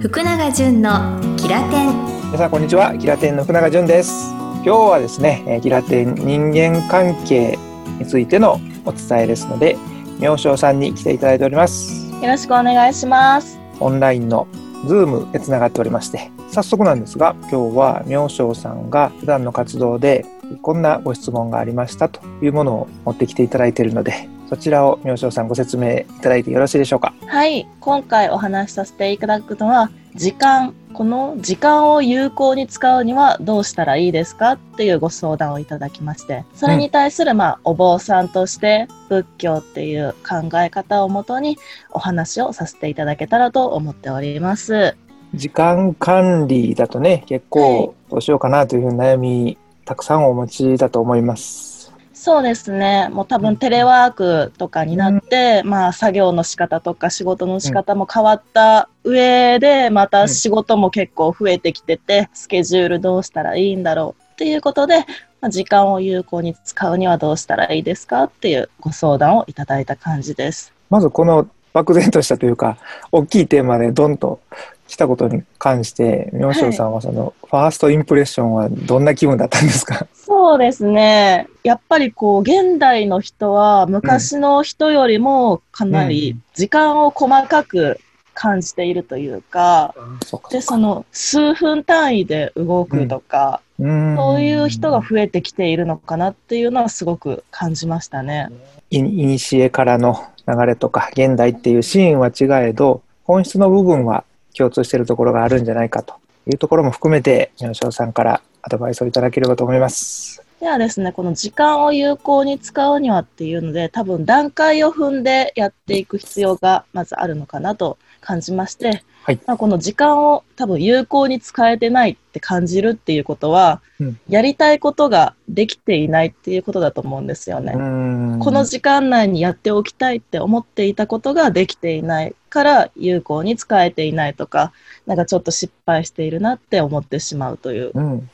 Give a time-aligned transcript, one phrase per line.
[0.00, 1.92] 福永純のキラテン。
[2.24, 2.96] 皆さんこんにちは。
[2.96, 4.30] キラテンの福永純です。
[4.32, 7.58] 今日はですねえーキラテン人間関係
[7.98, 9.76] についてのお伝えですので
[10.18, 12.10] 明正さんに来ていただいております。
[12.14, 13.58] よろしくお願いします。
[13.78, 14.48] オンラインの
[14.86, 20.24] ズームでつながっておりまして早速なんですが今日は明正さんが普段の活動で
[20.62, 27.14] こんなご質問がありましたというものを持ってきていただいているのでそちらを明正さんご説明いただいてよろしいでしょうか？
[27.26, 30.74] はい、今回お話しさせていただくのは、時間。
[30.92, 41.58] この時間を有効に使うにはどうしたらいいですかっていうご相談をいただきまして、それに対する、まあ、お坊さんとして仏教っていう考え方をもとに
[41.92, 44.96] お話をさせていただけたらと思っております。
[45.32, 51.79] 時間管理だとね結はい構どうしようかなというふうな悩みたくさんお持ちだと思います
[52.22, 53.08] そうですね。
[53.10, 65.06] もう多分テレワークとかになって、まあ作業の仕方とか仕事の仕方も変わった上で、また仕事も結構増えてきてて、スケジュールどうしたらいいんだろうっていうことで、
[65.40, 70.74] まあ、時間を有効に使うにはどうしたらいいですかっていうご相談をいただいた感じです。
[70.90, 72.76] まずこの漠然としたというか
[73.12, 74.40] 大きいテーマでドンと
[74.86, 80.06] 来たことに関して明正さんはそのファーストインプレッションはどんな気分だったんですか、
[80.40, 81.48] そうですね。
[81.64, 88.00] やっぱりこう、現代の人は昔の人よりもかなり時間を細かく
[88.32, 90.48] 感じているというか、そうか。
[90.48, 94.16] で、その数分単位で動くとか、うん。
[94.16, 98.48] そういう人が増えてきているのかなっていうのはすごく感じましたね。
[98.88, 104.24] いいにしえからの流れとか現代っていうシーンは違えど本質の部分は
[104.56, 106.14] 共通しているところがあるんじゃないかと
[106.46, 110.42] いうところも含めて明正さんからアドバイスをいただければと思います。
[110.60, 127.72] ではですね、この時間を有効に使うにはっていうので、多分段階を踏んでやっていく必要がまずあるのかなと感じまして、はいまあ、この時間を多分有効に使えてないって感じるっていうことは、うんやりたいことができていないっていうことだと思うんですよね。
[127.74, 134.72] うんこの時間内にやっておきたいって思っていたことができていないから有効に使えていないとか、
[135.06, 138.30] なんかちょっと失敗しているなって思ってしまうといううん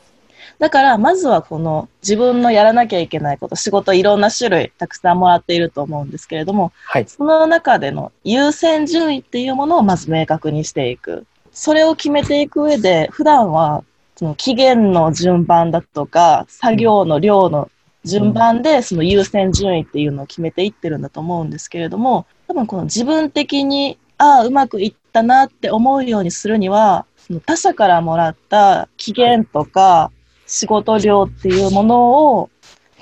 [0.59, 11.27] だから、まずはこの自分のやらなきゃいけないこと、仕事いろんな種類たくさんもらっていると思うんですけれども、はいその中での優先順位っていうものをまず明確にしていく。
[11.53, 13.83] それを決めていく上で、普段は
[14.17, 17.71] その期限の順番だとか、作業の量の
[18.05, 30.11] 順番でその優先順位っていうのを決めていってるんだと思うんですけれども、多分この自分的に、ああ、うまくいったなって思うようにするには、その他者からもらった期限とか、
[30.47, 32.51] 仕事量っていうものを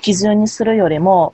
[0.01, 1.33] 基準にするよりも、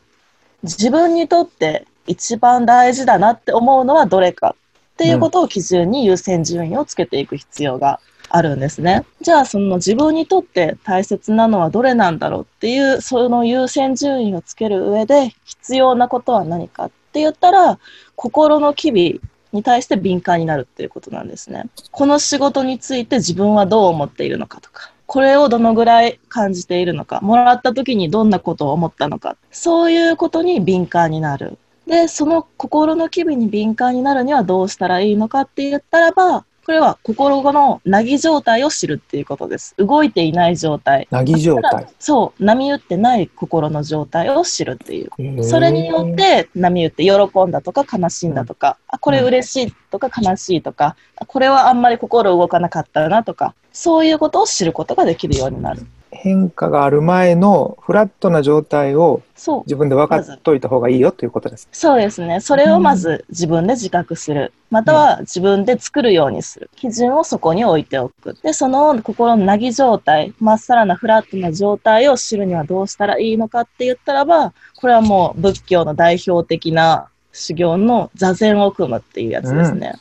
[0.63, 4.55] 自分にとって一番大事だなって思うのはどれか
[4.93, 7.99] っていうことを基準に優先順位をつけていく必要が
[8.29, 9.03] あるんですね。
[9.21, 17.79] じゃあその自分にとって大切なのはどれなんだろうっていうその優先順位をつける上で必要なことは何かって言ったら
[18.15, 21.65] 心の機微に対して敏感になるっていうことなんですね。
[21.91, 31.57] この仕事について自分はどう思っているのかとか、これをどのぐらい感じているのか、もらった時にどんなことを思ったのか、そういうことに敏感になる。
[31.85, 39.75] で、その心の機微に敏感になるにはどうしたらいいのかって言ったらば、これは心のなぎ状態を知るっていうことです。
[39.77, 41.05] 動いていない状態。
[41.11, 45.43] なぎ状態そう、波打ってない心の状態を知るっていう。
[45.43, 47.11] それによって波打って喜
[47.45, 55.85] んだとか悲しんだとか、あこれ嬉しいとか悲しいとか、あこれはあんまり心動かなかったなとか、そういうことを知ることができるようになる。
[56.11, 59.21] 変化がある前のフラットな状態を。
[59.65, 61.67] 自分で分かっといた方がいいよということです。
[61.71, 62.41] そうですね。
[62.41, 64.53] それをまず自分で自覚する。
[64.69, 66.69] または自分で作るようにする。
[66.75, 68.37] 基準をそこに置いておく。
[68.43, 79.95] で、その心のなぎ状態、まっさらなフラットな状態を知るにはどうしたらいいのかって言ったらば、これはもう仏教の代表的な修行の座禅を組むっていうやつですね。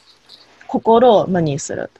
[0.66, 1.90] 心を無にする。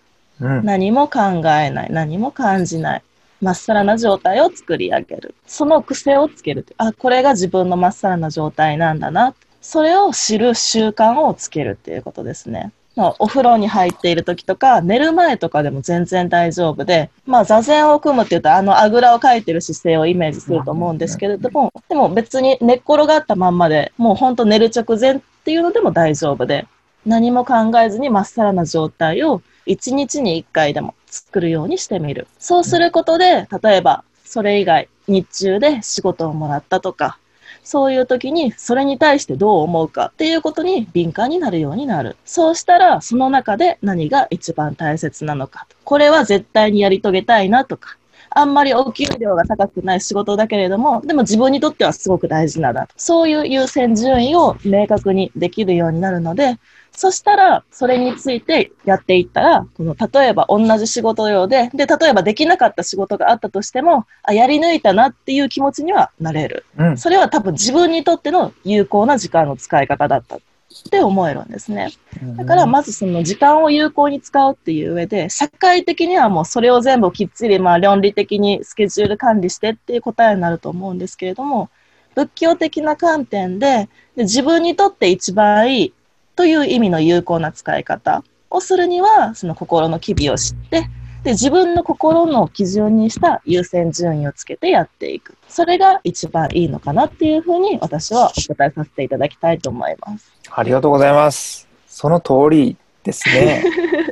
[0.41, 1.89] うん何も考えない。
[1.91, 3.03] 何も感じない。
[3.41, 5.35] まっさらな状態を作り上げる。
[5.47, 6.67] その癖をつける。
[6.77, 9.35] あ、これが自分のまっさらな状態なんだな。
[9.61, 12.73] それを知る習慣をつけるっていうことですね。
[12.97, 26.67] まお風呂に入っている時とか、寝る前とかでも全然大丈夫で、まあ座禅を組むっていうと、あのあぐらをかいてる姿勢をイメージすると思うんですけれども、でも別に寝っ転がったまんまで、もうほんと寝る直前っていうのでも大丈夫で、
[27.07, 32.27] 何も考えずにまっさらな状態を1日に1回でも作るようにしてみる。
[32.39, 37.19] そうすることで、例えばそれ以外、日中で仕事をもらったとか、
[37.63, 42.17] そういう時にそれに対してどう思うかっていうことに敏感になるようになる。
[42.25, 45.67] そうしたらその中で何が一番大切なのか。
[45.85, 47.97] これは絶対にやり遂げたいなとか。
[48.31, 52.89] あんまりお給料が高くない仕事だけれども、でも自分にとってはすごく大事なだ。
[52.97, 56.59] そういう優先順位を明確にできるようになるので、
[56.93, 66.67] そしたら、それについてやっていったら、この、例えば同じ仕事量で、で、例えばできなかった仕事があったとしても、あ、やり抜いたなっていう気持ちにはなれる。
[66.77, 66.99] うん。
[66.99, 70.39] それは多分自分にとっての有効な時間の使い方だった
[70.71, 71.91] って思えるんですね。
[72.37, 81.71] だから、まずその時間を有効に使うっていう上で、社会的にはもうそれを全部きっちり、まあ論理的にスケジュール管理してっていう答えになると思うんですけれども、
[82.15, 85.95] 仏教的な観点で、で自分にとって一番いい
[86.37, 90.89] という意味の有効な使い方をするには、その心の機微を知って、
[91.23, 95.37] で、自分の心の基準にした優先順位をつけてやっていく。
[95.49, 100.33] それが一番いいのかなっていうふうに私はお答えさせていただきたいと思います。
[100.51, 101.69] ありがとうございます。
[101.87, 103.63] その通りですね。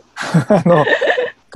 [0.49, 0.91] あの、例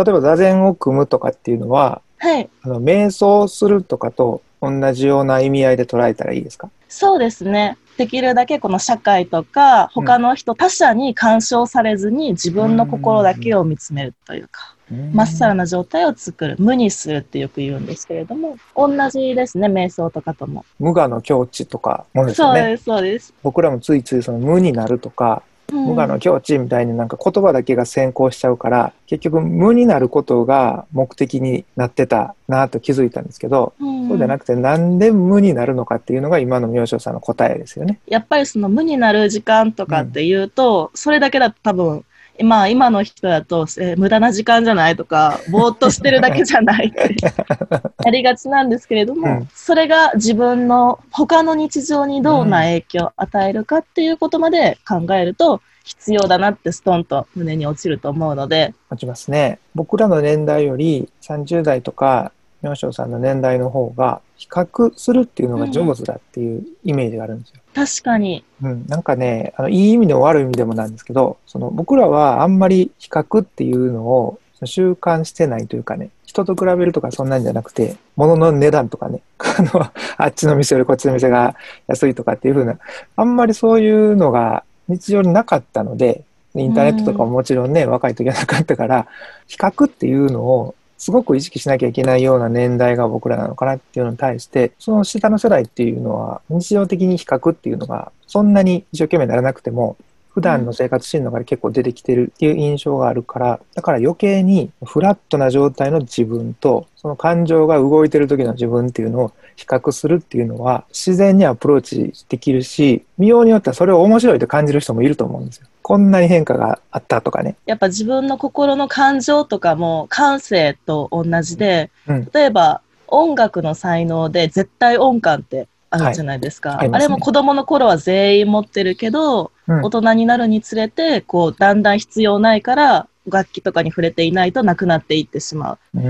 [0.08, 2.48] えば座禅を組むとかっていうのは、はい。
[2.62, 6.70] あの瞑想するとかと同じような意味合いで捉えたらいいですか？
[6.88, 7.76] そうですね。
[7.98, 14.71] できるだけこの社会とか他の人、他者に干渉されずに自分の心だけを見つめるというか、
[15.12, 20.64] まっさらな状態を作る、無にするってよく言うんですけれども、同じですね、瞑想とかとも。
[20.78, 22.60] 無我の境地とかもですよね。
[22.60, 23.34] そうです、そうです。
[23.42, 38.00] 僕らもついついその無になるとか、うん無我の境地みたいになんか言葉だけが先行しちゃうから、結局無になることが目的になってたなと気づいたんですけど、うんそうじゃなくてなんで無になるのかっていうのが今の明星さんの答えですよね。
[38.06, 42.04] やっぱりその無になる時間とかっていうと、それだけだと多分、
[42.40, 47.16] まあ今の人だと、えー無駄な時間じゃないとか、ぼーっとしてるだけじゃないって。
[48.04, 49.48] やりがちなんですけれども、うん。
[49.54, 59.58] それが自分の他の日常にどんな影響を与えるかっていうことまで考えると、必要だなってストンと胸に落ちると思うので、持ちますね。
[59.74, 62.32] 僕らの年代より30代とか
[62.62, 67.60] 明星さんの年代の方が比較するっていうのが上手だっていうイメージがあるんですよ。
[67.74, 81.56] 確かに、うん、なんかね、あの、いい意味でも悪い意味でもなんですけど、その僕らはあんまり比較っていうのを習慣してないというかね、人と比べるとかそんなんじゃなくて、物の値段とかね、 あの、あっちの店よりこっちの店が
[81.88, 82.78] 安いとかっていう風な、
[83.16, 86.22] あんまりそういうのが日常になかったので、
[86.54, 89.06] インターネットとかももちろんね、若い時はなかったから、
[89.46, 99.96] 比較っていうのをすごく意識しなきゃいけないような年代が僕らなのかなっていうのに対して、その下の世代っていうのは、日常的に比較っていうのが、そんなに一生懸命ならなくても、
[100.34, 115.66] 普段の生活シーンの中で結構出てきてるっていう印象があるから、だから余計にフラットな状態の自分と、その感情が動いてる時の自分っていうのを比較するっていうのは、自然にアプローチできるし、見ようによってはそれを面白いと感じる人もいると思うんですよ。
[115.82, 117.56] こんなに変化があったとかね。
[117.66, 126.70] やっぱ自分の心の感情とかも感性と同じで、うん例えば音楽の才能で絶対音感ってあるじゃないですか。
[126.70, 136.00] はいあすねあれも子供の頃は全員持ってるけど、うん大人になるにつれて、こう、だんだん必要ないから、楽器とかに触れていないとなくなっていってしまう。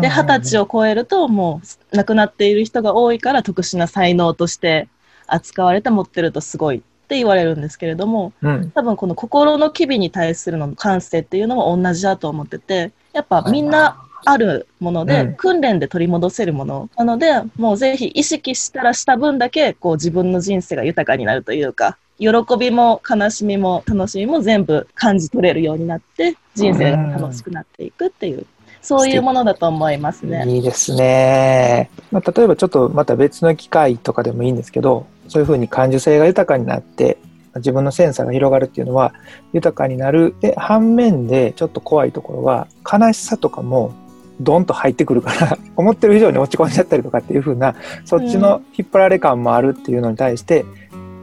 [0.00, 1.60] で、二十歳を超えると、も
[1.92, 4.88] う、亡くなっている人が多いから、特殊な才能として
[5.26, 8.70] 扱われて持ってるとすごいって言われるんですけれども、うん。
[8.70, 28.46] 多分この心の機微に対するの感性っていうのも同じだと思ってて、やっぱみんなあるもので、うん訓練で取り戻せるものなので、もうぜひ意識したらした分だけ、こう自分の人生が豊かになるというか、喜びも悲しみも楽しみも全部感じ取れるようになって、人生が楽しくなっていくっていう、
[28.82, 30.44] そういうものだと思いますね。
[30.46, 31.90] いいですね。
[32.12, 37.16] まあ、例えばちょっとまた別の機会とかでもいいんですけど、そういうふうに感受性が豊かになって、
[37.56, 39.12] 自分のセンサーが広がるっていうのは
[39.52, 40.34] 豊かになる。
[40.40, 43.92] で、反面でちょっと怖いところは、悲しさとかも
[44.40, 50.64] ドンと入ってくるから、 思ってる以上に落ち込んじゃったりとかっていうふうな、そっちの引っ張られ感もあるっていうのに対して、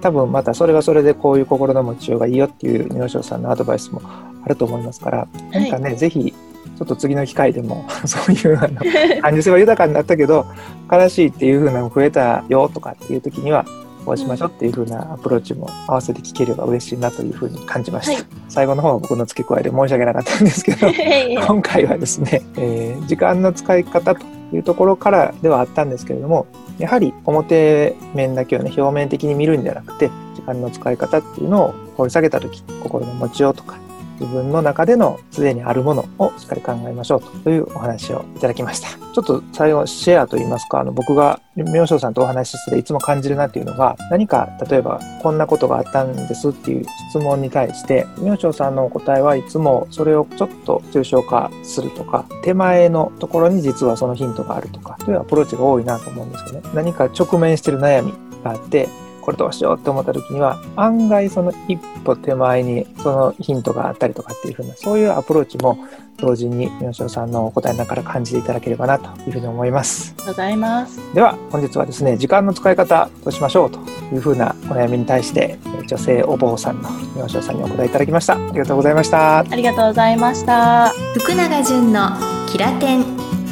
[0.01, 4.01] 多分またそれはそれでこういう心の持ちようがいいよっていう明星さんのアドバイスも
[4.45, 6.33] あると思いますから、何かね、ぜひ、
[6.77, 8.81] ちょっと次の機会でも、 そういうあの、
[9.21, 10.45] 感受性は豊かになったけど
[10.91, 13.65] 悲しいっていう風なの増えたよとかっていう時には
[14.08, 18.24] こうしましょうっていう風なアプローチも合わせて聞ければ嬉しいなという風に感じました、はい。
[18.48, 20.88] 最後の方は僕の付け加えで申し訳なかったんですけど
[21.46, 26.48] 今回はですね、えー時間の使い方というところからではあったんですけれども
[26.78, 33.78] やはり表面だけをね表面的に見るんじゃなくて時間の使い方っていうのを掘り下げた時心の持ちようとか
[34.20, 39.07] 自分の中でのすでにあるものをしっかり考えましょうというお話をいただきました。
[39.17, 56.69] ちょっと最後シェアといいますかあの僕が明星さんとお話ししてていつも感じるなっていうのが何か例えばこんなことがあったんですっていう質問に対して明星さんのお答えはいつもそれをちょっと抽象化するとか手前のところに実はそのヒントがあるとかというアプローチが多いなと思うんですよね。
[56.75, 58.88] 何か直面してる悩みがあって
[59.27, 65.77] これどうしようって思った時には案外その一歩手前にそのヒントがあったりとかっていう風なそういうアプローチも
[66.15, 70.15] 同時に三好さんのお答えの中から感じていただければなというふうに思います。
[70.25, 71.01] ございます。
[71.13, 73.79] では本日はですね時間の使い方どうしましょうと
[74.13, 78.36] いうふうなお悩みに対して女性お坊さんの三好さんにお答えいただきました。
[78.36, 79.39] ありがとうございました。
[79.39, 80.93] ありがとうございました。
[81.19, 82.12] 福永純の
[82.50, 83.03] キラテン。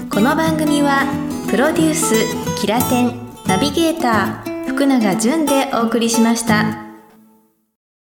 [0.10, 1.02] この番組は
[1.52, 2.16] プロデュース
[2.62, 6.85] キラテンナビゲーター福永純でお送りしました。